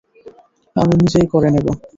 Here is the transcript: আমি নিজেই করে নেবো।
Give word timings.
আমি 0.75 0.93
নিজেই 1.01 1.27
করে 1.33 1.49
নেবো। 1.55 1.71